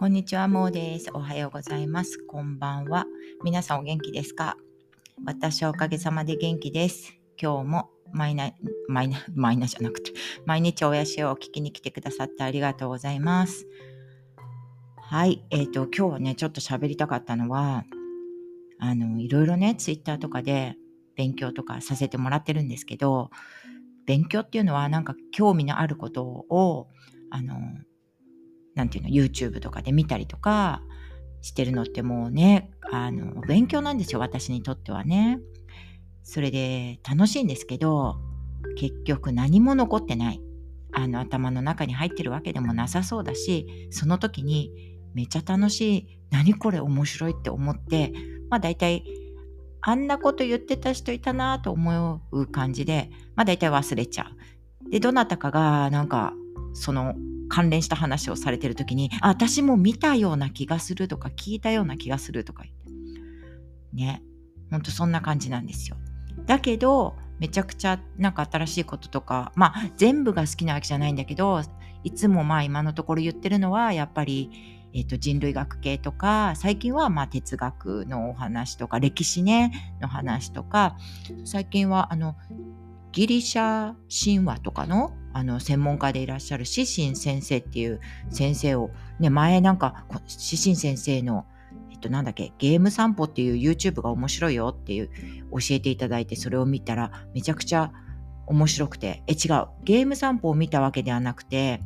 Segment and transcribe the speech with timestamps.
[0.00, 1.10] こんにちは、もうです。
[1.12, 2.18] おはようございます。
[2.26, 3.04] こんばんは。
[3.44, 4.56] 皆さんお元気ですか？
[5.26, 7.12] 私はおかげさまで元気です。
[7.38, 8.50] 今日もマイナ、
[8.88, 10.12] マイナ、マイナじゃなくて、
[10.46, 13.66] 毎日おやしを聞きに来てくださってありがとうございます。
[15.02, 15.44] はい。
[15.50, 17.84] えっ、ー、と、今日はね、ちょっと喋りたかったのは、
[18.78, 20.76] あの、いろいろね、ツイッターとかで
[21.14, 23.28] 勉強とかさせてもらってるんですけど、
[24.06, 26.88] 勉強っていうのはなんか興味のあることを、
[27.30, 27.58] あの、
[28.74, 30.82] なんていうの、YouTube とかで見たりとか
[31.40, 35.40] してるのってもうね、あの、勉強なんですよ、私にとってはね。
[36.22, 38.16] それで楽しいんですけど、
[38.76, 40.40] 結局何も残ってない。
[40.92, 44.70] あの頭の中に入ってるわけでもなさそうだし、その時に
[45.14, 48.12] めっちゃ楽しい、何これ面白いって思って、
[48.48, 49.04] まあ大体
[49.82, 54.26] あんなこと言ってた人いたなと思う感じで、まあ大体忘れちゃ
[54.86, 54.90] う。
[54.90, 56.34] で、どなたかがなんか
[56.72, 57.14] その
[57.50, 62.90] 関連した話をされてる時に、あ、私も見たような気がするとか、聞いたような気がするとか言って。
[63.92, 64.22] ね。
[64.70, 65.96] ほんとそんな感じなんですよ。
[66.46, 71.60] だけど、めちゃくちゃなんか新しいこととか、まあ全部が好きなわけじゃないんだけど、
[72.04, 74.50] いつもまあ今のところ言ってるのは、やっぱり、
[74.92, 80.96] えー、と人類学系とか最近はまあ哲学のお話とか歴史ねの話とか
[81.44, 82.36] 最近はあの
[83.12, 88.00] ギリシャ神話とかのあの専門家でいらっしゃるシシン先生っていう
[88.30, 91.46] 先生を、ね、前なんかシシン先生の
[91.90, 95.10] えっとなんだっけゲーム散歩っていう YouTube が面白いよっていう
[95.52, 97.92] 教えていただいてそれを見たらめちゃくちゃ
[98.46, 101.80] 面白くてえ違うゲーム散歩を見たわけではなくて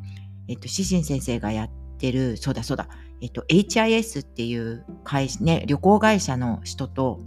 [0.48, 2.89] えっとシシン先生がやってるそうだそうだ
[3.20, 7.20] えっと HIS っていう会ね旅行会社の人と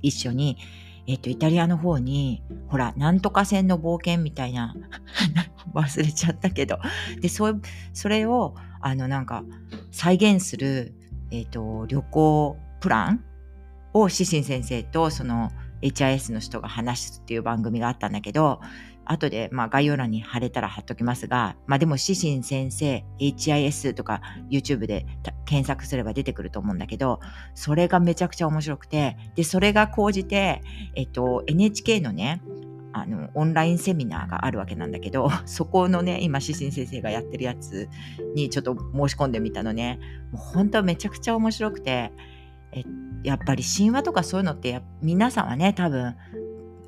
[0.00, 0.58] 一緒に
[1.08, 4.74] えっ、と、イタリアの方に、ほら、なんとか船の冒険みたいな、
[5.74, 6.78] 忘れちゃったけど、
[7.22, 7.62] で、そう、
[7.94, 9.42] それを、あの、なんか、
[9.90, 10.94] 再現する、
[11.30, 13.24] えっ、と、旅行プラン
[13.94, 15.50] を、シシン先生と、その、
[15.80, 18.60] HIS の人が話すっていう番組があったんだけど、
[19.10, 24.20] 後で、まあ、概要欄に貼れたら貼っときますが、まあでも、シシン先生、HIS とか
[24.50, 25.06] YouTube で
[25.46, 27.20] 検索すれば出てくると思うんだけど、
[27.54, 30.62] それがめちゃくちゃ面白くて、で、それが講じて、
[30.94, 32.42] えっと、NHK のね、
[32.92, 37.88] あの、オンラインセミナーがあるわけなんだけど、 そこのね、今、シシン先生がやってるやつ
[38.34, 39.98] にちょっと申し込んでみたのね、
[40.32, 42.12] もう本当めちゃくちゃ面白くて、
[42.72, 42.82] え
[43.22, 46.14] やっぱり神話とかそういうのって皆さんはね多分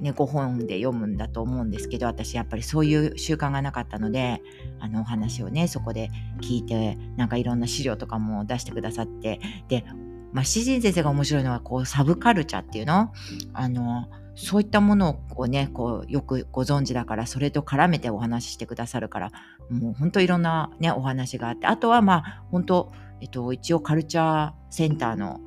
[0.01, 4.41] ね、本で読むんだと思うんですけど私やっぱりそういう習慣がなかったので
[4.79, 9.85] あのお話をねそこで聞いてなんかいろんな資料とかも出してくださってで、
[10.33, 13.13] まあ、詩人先生が面白いのはこうサブカルチャーっていうの？
[13.53, 19.33] あのそういったものをねこうよくご存知だからそれと絡めてお話ししてくださるから
[19.69, 25.41] もう本当いろんな、ね、お話があってあとはまあ本当、えっと、一応カルチャーセンターの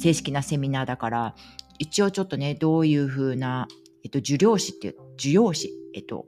[0.00, 1.34] 正式なセミナーだから
[1.78, 3.68] 一応ちょっとね、どういうふうな、
[4.04, 6.26] えっと、受領詞っていう、受領詞、えっと、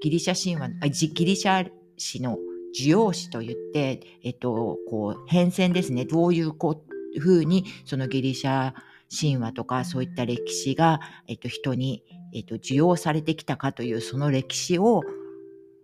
[0.00, 2.38] ギリシャ神話、あギリシャ史の
[2.74, 6.04] 受容詞といって、えっと、こう、変遷ですね。
[6.04, 6.82] どういうこ
[7.14, 8.74] うふうに、そのギリシャ
[9.10, 15.02] 神話とか、そういった歴史が、えっと、人に、えっと、受容されてきたかという、その歴史を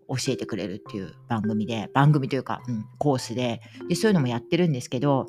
[0.08, 3.60] 教えてくれるっていう番組で、番組というか、うん、コースで。
[3.88, 5.26] で、そういうのもやってるんですけど、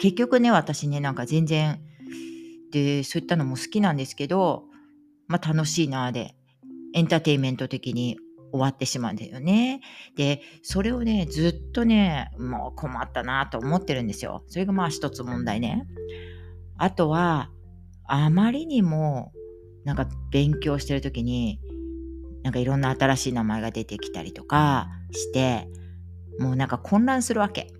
[0.00, 1.80] 結局ね、私ね、なんか全然、
[2.74, 4.64] でそういったのも好きなんですけど、
[5.28, 6.34] まあ、楽しいなで
[6.92, 8.18] エンターテインメント的に
[8.52, 9.80] 終わってしまうんだよね。
[10.16, 14.44] でそれをねずっとねもう困ったなと思ってるんですよ。
[14.48, 15.86] それがまあ一つ問題ね。
[16.76, 17.50] あとは
[18.06, 19.32] あまりにも
[19.84, 21.60] なんか勉強してる時に
[22.42, 25.68] なんかいろんな新しい名前が出てきたりとかして
[26.38, 27.72] もうなんか混乱するわけ。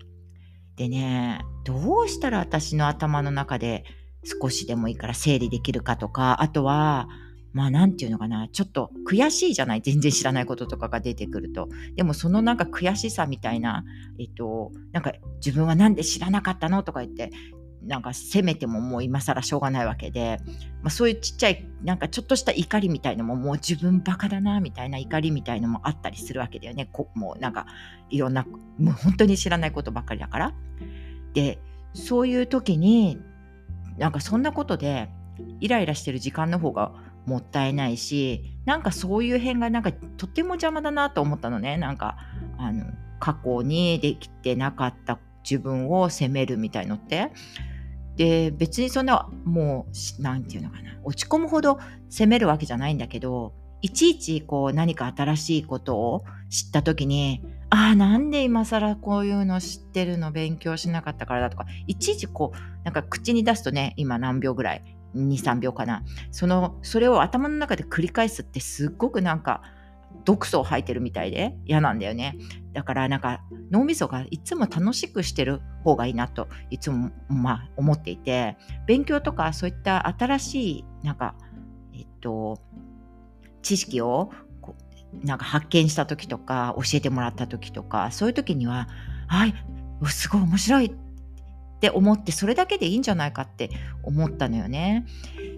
[0.75, 3.83] でねどうしたら私の頭の中で
[4.23, 7.09] 少しでもいいから整理できるかとか、あとは、
[7.53, 9.81] まあなんていうのかな、ちょっと悔しいじゃない？
[9.81, 11.67] 全然知らないこととかが出てくると。
[11.95, 13.83] でもそのなんか悔しさみたいな、
[14.19, 17.31] えっと、なんか自分はなんで知らなかったのとか言って、
[17.81, 20.39] なんか責めてももう今更しょうがないわけで、
[20.81, 27.67] まあ、そういうちっちゃいなんかちょっとした怒りみたいのももう自分バカだなみたいな怒りみたいのもあったりするわけだよねこもうなんか
[28.09, 28.43] いろんな
[28.79, 30.53] もう本当に知らないことばっかりだから。
[31.35, 31.59] で
[31.93, 33.19] そういう時に
[33.97, 35.09] なんかそんなことで
[35.59, 36.91] イライラしてる時間の方が
[37.25, 41.77] もったいないしなんかそういう辺がなんかとっても邪魔だなと思ったのね。
[41.77, 42.17] なんか
[42.57, 42.85] あの
[43.19, 47.31] 過去にできてなかった自分を責めるみたいのって。
[48.15, 50.97] で別にそんなもう何て言うのかな。
[51.03, 51.79] 落ち込むほど
[52.09, 61.65] 責めるわけじゃないんだけどいちいちこう何か新しいことを知った時にああなんで今更こういうの知ってるの勉強しなかったからだとか。
[61.87, 64.83] いちいちこうなんか口に出すとね今何秒ぐらい
[65.15, 66.03] ？23秒かな。
[66.31, 69.61] そのそれを頭の中で繰り返すってすっごくなんか
[70.23, 72.37] 毒素を吐いてるみたいで嫌なんだよね。
[72.73, 73.41] だからなんか
[73.71, 78.57] 脳みそがいつも楽しくしてる方がいいなといつもまあ思っていて。
[78.85, 81.35] 勉強とかそういった新しいなんか
[81.93, 82.61] えっと
[83.61, 84.31] 知識を
[85.23, 88.87] なんか発見した時とか教えてもらった時とかそういう時には
[89.27, 89.53] 「はい
[90.07, 90.91] すごい面白い」っ
[91.79, 93.69] て思ってそれだけでいいんじゃないかって
[94.03, 95.05] 思ったのよね。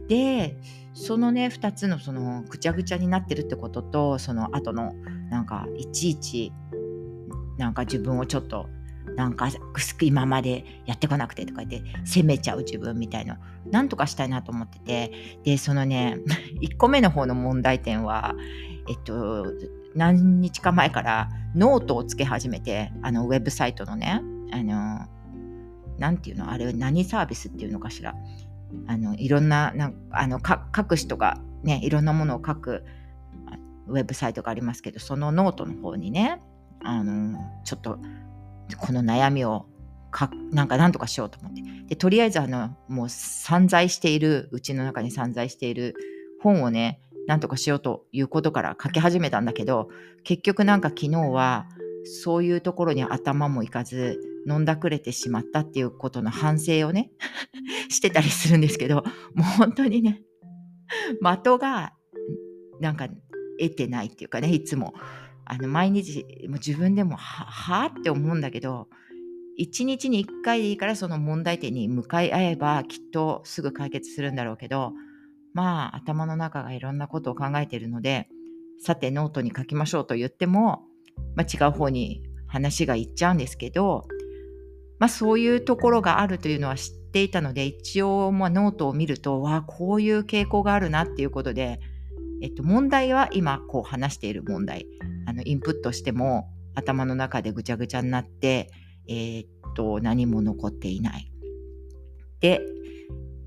[0.07, 0.57] で
[0.93, 4.93] そのね2つのそのぐちゃぐちゃになってるってこととその後の
[5.29, 6.51] なんかいちいち
[7.57, 8.67] なんか自分をちょっと
[9.15, 9.49] なんか
[10.01, 13.39] 今までやってこなくてとか言って責めちゃう自分みたいな
[13.71, 16.19] なんとかしたいなと思っててでそのね
[16.61, 18.35] 1個目の方の問題点は
[18.89, 19.45] えっと
[19.95, 25.05] 何日か前からノートをつけ始めてあのウェブサイトのねあの
[25.97, 28.15] なんていうのあれ何サービスっていうのかしら。
[28.87, 32.83] あのいろんななあの書く人がねいろんなものを書く
[33.87, 36.41] ウェブサイトがありますけどそのノートの方にね
[36.83, 37.97] あのちょっと
[38.77, 39.65] この悩みを
[40.11, 41.61] かなんか何とかしようと思って。
[41.87, 45.95] でとりあえずあのもう散在しているうちの中に散在している
[46.41, 49.89] 本をね何とかしようということから書き始めたんだけど
[50.23, 51.67] 結局なんか昨日は
[52.03, 57.11] そういうところに頭もいかず飲んだくれてしまったっていうことの反省をね
[57.89, 59.03] してたりするんですけども
[59.39, 60.21] う本当にね
[61.21, 61.93] 的が
[62.79, 63.07] なんか
[63.59, 64.93] 得てないっていうかねいつも。
[65.49, 68.89] あの毎日も自分でもははって思うんだけど
[69.55, 74.91] 一日に一回でいいからその問題点に向かい合えばきっとすぐ解決するんだろうけど
[75.53, 78.29] まあ頭の中がいろんなことを考えているので
[78.79, 80.83] さてノートに書きましょうと言っても、
[81.35, 84.07] まあ、違う方に話がいっちゃうんですけど、
[84.99, 91.79] まあ、そういうところがあるというのは知っていたので一応まあノートを見るとわあこういう傾向があるなっていうことで、
[92.41, 94.85] えっと、問題は今こう話している問題
[95.25, 98.69] あのインプットしても頭の中でぐちゃぐちゃになって、
[99.09, 101.31] えー、っと何も残っていない。
[102.39, 102.61] で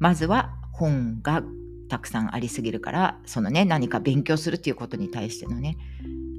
[0.00, 1.42] まずは本が
[1.90, 5.76] たくさんありすぎるからそのね何か勉強するっていうことに対してのね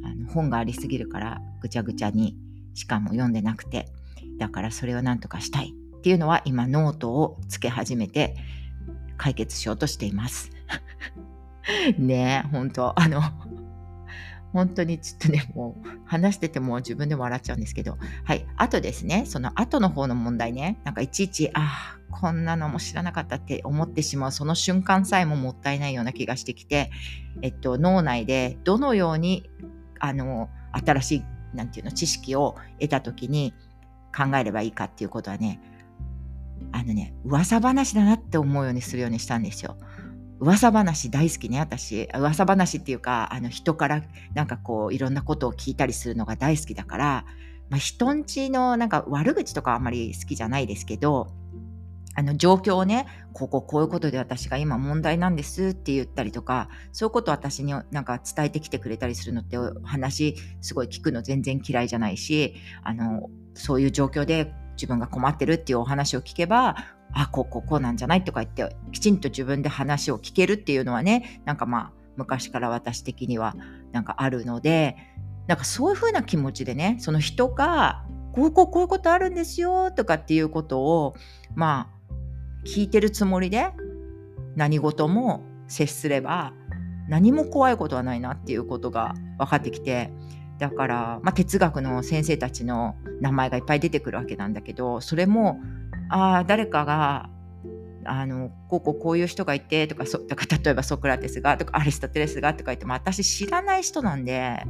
[0.03, 2.37] あの本がありすぎるからぐちゃぐちゃに
[2.73, 3.89] しかも読んでなくて
[4.39, 8.35] だからそれを何とかしたいっていうのは今ノートをつけ始めて
[9.17, 10.49] 解決しようとしています。
[11.99, 13.21] ねえ本当あの
[14.53, 18.45] 本当にちょっとね、もう話してても自分でも笑っちゃうんですけど、はい。
[18.57, 26.91] あとですね、その後の方の問題ね、なんかいちいち、ああ、こんなのも知らなかったって思ってしまう、その瞬間さえももったいないような気がしてきて、
[27.41, 29.49] えっと、脳内でどのように、
[29.99, 31.23] あの、新しい、
[31.55, 33.53] なんていうの、知識を得た時に
[34.15, 35.59] 考えればいいかっていうことはね、
[36.71, 39.77] あのね、噂話だなって思うようにするようにしたんですよ。
[40.41, 44.01] 噂話大好きね私噂話っていうかあの人から
[44.33, 47.25] なんかこういろんなことを聞いたりするのが大好きだから、
[47.69, 51.31] まあ、人んちのなんか悪口とかあんまり好きじゃないですけど
[52.15, 66.75] あの状況をねこここういうことで私が今問題なんですって言ったりとかそういうことを私になんか伝えてきてくれたりするのって話すごい聞くの全然嫌いじゃないしあのそういう状況で自分が困ってるっていうお話を聞けば
[67.13, 73.55] あこうこうこうなんじゃないとか言ってきちんと自分で話を聞けるっていうのはねなんかまあ昔から私的には
[73.91, 74.97] なんかあるので
[75.47, 81.15] なんかそういうふうな気持ちでねその人がこうこうこういうことあるんですよとかっていうことを
[81.55, 82.00] まあ
[82.65, 83.71] 聞いてるつもりで
[84.55, 86.53] 何事も接すれば
[87.07, 90.11] 何も怖いことはないなっていうことが分かってきて
[90.59, 95.59] だから、まあ、哲学の先生たちの名前がいっぱい出てくるわけなんだけどそれも
[96.09, 97.29] あ誰かが
[98.03, 104.63] あのこうこうこういう人がいてとかそとか例えばソクラテスがとかアリストテレスがとか言っても私知らない人なんで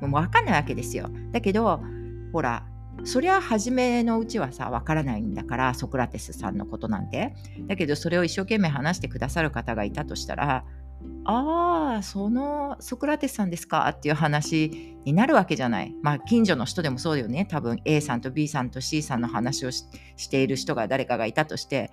[0.00, 1.10] もう分かんないわけですよ。
[1.32, 1.80] だけど
[2.32, 2.64] ほら
[3.04, 7.34] そりゃ初めのうちはさわからないんだからソクラテスさんのことなんて。
[7.66, 10.64] だけどそれを一生懸命話してくださる方がいたとしたら
[11.24, 15.94] ああ、そのソクラテスさんですかっていう話になるわけじゃない。
[16.02, 17.44] まあ、近所の人でもそうだよね。
[17.44, 21.90] 多分 A さんと B さんと C さんの話をしている人が誰かがいたとして、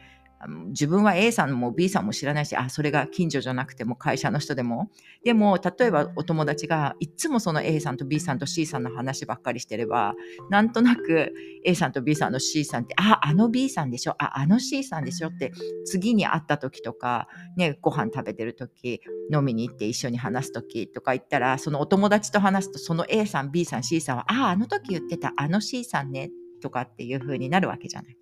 [0.47, 4.89] 自分は A さんも B さんも知らないし、あ、それが近所じゃなくても会社の人でも。
[5.23, 10.15] でも、例えばお友達がいつもその A さんと B さんと C さんの話ばっかりしてれば、
[10.49, 11.33] なんとなく
[11.65, 15.51] A さんと B さんの C さんって、あ、あの B さんでしょ、あ、あの C さんでしょって、
[15.85, 19.01] 次に会った時とか、ね、ご飯食べてる時、
[19.33, 26.29] 飲みに行って一緒に話す時とか言ったら、そのお友達と話すと、その A さん、B さん、C さんは、あ、あの時言ってたあの C さんね、
[26.61, 28.17] とかっていう風になるわけじゃない。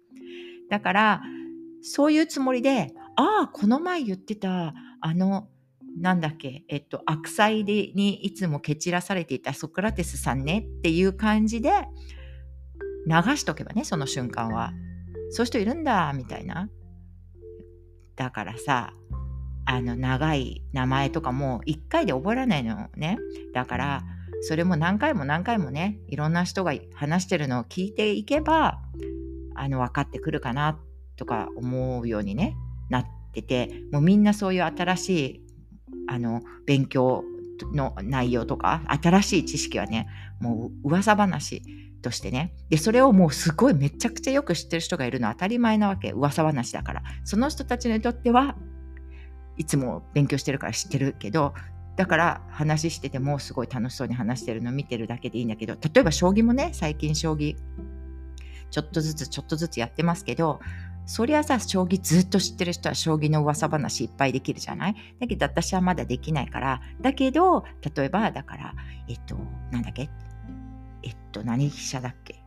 [0.69, 1.21] だから、
[1.83, 5.49] そういうつもりで、ああ、この前言ってた、あの、
[5.99, 11.71] なんだっけ、えっと、悪妻にいつも蹴散らされていたソクラテスさんねっていう感じで
[13.05, 14.71] 流しとけばね、その瞬間は。
[15.29, 16.69] そういう人いるんだ、みたいな。
[18.15, 18.93] だからさ、
[19.65, 23.17] あの、長い名前とかも一回で覚えられないのね。
[23.53, 24.03] だから、
[24.41, 28.79] それも何回も何回もね、いろんな人が話してるのを聞いていけば、
[29.55, 32.55] あの、分かってくるかなってとか思うようにね
[32.89, 35.41] なっててもうみんなそういう新しい
[36.07, 37.23] あの勉強
[37.73, 40.07] の内容とか新しい知識はね
[40.39, 41.61] もう噂話
[42.01, 46.11] としてねでそれをもうすごいめちゃくちゃよく知ってる人がいるのは当たり前なわけ。
[46.11, 47.03] 噂話だから。
[47.23, 48.55] その人たちにとっては
[49.57, 51.53] いつも勉強してるから知ってるけど
[51.95, 57.55] だから話しててもすごい楽しそうに話してるのを見てるだけでいいんだけど例えば将棋もね最近将棋
[58.71, 60.59] ちょっとずつちょっとずつやってますけど
[61.05, 64.95] そりゃさ、将棋ずっと知ってる人は将棋の噂話いっぱいできるじゃない？
[65.19, 68.73] だけど私はまだできないから、だけど、例えば、だから、
[69.07, 69.37] えっと、
[69.71, 70.09] なんだっけ？
[71.03, 72.42] えっと、何飛車だっけ、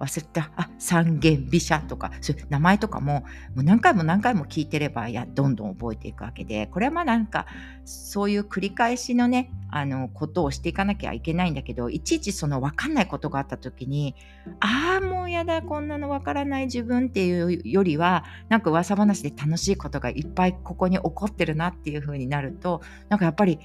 [0.00, 0.50] 忘れた。
[0.56, 3.26] あ、三元飛車とか、そういう名前とかも、も
[3.58, 7.46] う何回も何回も聞いてれば、や、どんどん覚えていくわけで、これはまあなんか、
[7.84, 14.14] そういう繰り返しのね、あの、ことをしていかなきゃいけないんだけど、いちいちその分かんないことがあった時に、
[14.60, 23.58] ああ、もうやだ、こんなの分からない自分っていうよりは、なんか噂話で楽しいことがいっぱいここに起こってるなっていう風になると、なんかやっぱり、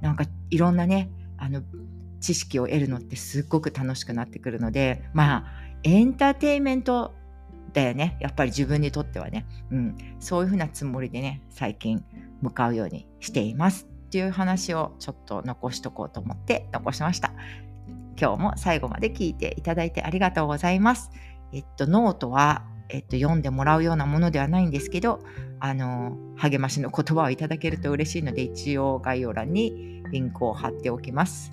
[0.00, 1.62] なんかいろんなね、あの、
[2.20, 7.14] 知識を得るのってすっごく楽しくなってくるのでまあエンターテインメント
[7.72, 8.16] だよね。
[8.20, 12.04] やっぱり自分にとってはね、うん、そういうふうなつもりでね最近
[12.42, 17.32] 向かうようにしていますっていう話をちょっと残しとこうと思って残しました。
[18.18, 21.10] 今日も最後まで聞いていただいてありがとうございます。
[21.52, 25.20] えっとノートはえっと、読んでもらうようなものではないんですけど
[25.58, 31.52] あの励ましの言葉をいただけると嬉しいので一応概要欄にリンクを貼っておきます。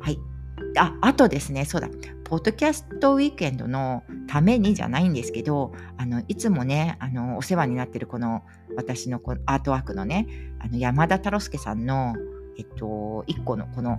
[0.00, 0.37] はい。
[0.76, 1.88] あ、あとですね、そうだ、
[2.24, 8.42] ポッドキャストウィークエンドのためにじゃないんですけど、あのいつもね、あのお世話になってるこの
[8.76, 10.26] 私のこのアートワークのね、
[10.60, 12.14] あの山田太郎介さんの、
[12.58, 13.96] えっと、1個のこの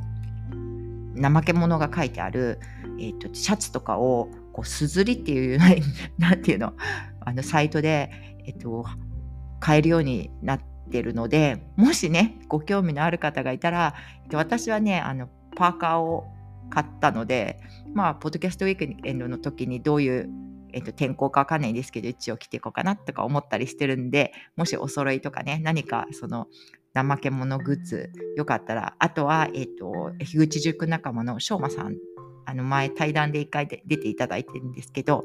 [1.16, 2.60] 怠け者が書いてある、
[3.00, 5.60] えっと、シャツとかをこうすずりっていう
[6.18, 6.74] なんていうの
[7.22, 8.12] あのサイトで、
[8.46, 8.86] えっと、
[9.60, 10.62] 買えるようになっ
[10.92, 16.26] てるのでもしねご興味のある方がいたら、えっと、私はねあのパーカーを
[16.70, 17.60] 買ったので、
[17.94, 20.30] まあ、ポッドキャストウィークエンドの時にどういう、
[20.74, 26.48] えっと、天候かわかんないんですけど、一応着ていこうかなとか思ったりしてるんで、もしお揃いとかね、何かその、
[26.94, 31.98] 怠け者グッズ、よかったら、あとは、えっと、樋口塾仲間のしょうまさん、
[32.46, 35.24] あの前対談で一回で出ていただいてるんですけど、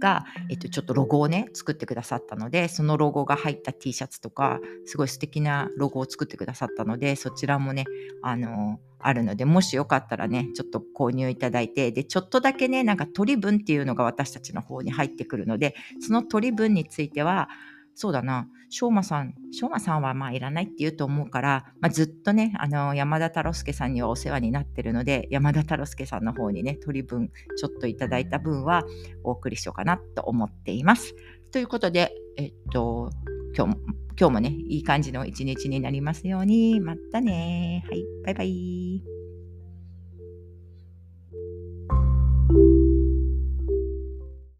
[0.00, 7.84] が、えっと、ちょっとロゴをね作ってくださったのでそのロゴが入った T シャツとかすごい素敵なロゴを作ってくださったのでそちらもね
[8.22, 17.50] あのあるのでもしよかったらねちょっと購入いただいてでちょっとだけねなんか取り分っていうのが私たちの方に入ってくるのでその取り分については
[17.94, 28.84] そうだな、しょうまさん、しょうまさんはまあいらないって言うと思うから、まあ、ずっとね、あの、山田太郎介さんにはお世話になってるので、山田太郎介さんの方にね、取り分、ちょっといただいた分は
[29.22, 31.14] お送りしようかなと思っています。
[31.52, 33.10] ということで、えっと、
[33.56, 33.80] 今日も、
[34.18, 36.80] 今日もね、いい感じの一日になりますように。
[36.80, 37.84] またね。
[37.88, 39.13] はい、バイバイ。